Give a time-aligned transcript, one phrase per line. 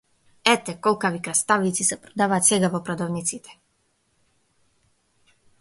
[0.53, 3.57] Ете колкави краставици се продаваат сега во продавниците!